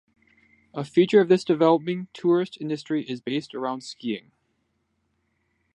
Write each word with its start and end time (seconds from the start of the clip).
A 0.73 0.83
feature 0.83 1.21
of 1.21 1.27
this 1.29 1.43
developing 1.43 2.07
tourist 2.11 2.57
industry 2.59 3.07
is 3.07 3.21
based 3.21 3.53
around 3.53 3.83
skiing. 3.83 4.31